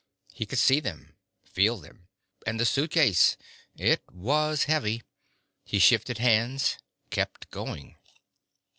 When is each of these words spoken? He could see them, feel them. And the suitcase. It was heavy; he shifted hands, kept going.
He 0.33 0.47
could 0.47 0.57
see 0.57 0.79
them, 0.79 1.15
feel 1.43 1.77
them. 1.77 2.07
And 2.47 2.59
the 2.59 2.65
suitcase. 2.65 3.37
It 3.77 4.01
was 4.11 4.63
heavy; 4.63 5.03
he 5.63 5.77
shifted 5.77 6.17
hands, 6.17 6.79
kept 7.11 7.51
going. 7.51 7.97